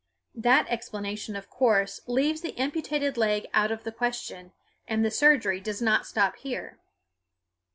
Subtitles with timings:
[0.33, 4.51] That explanation, of course, leaves the amputated leg out of the question;
[4.87, 6.79] and the surgery does not stop here.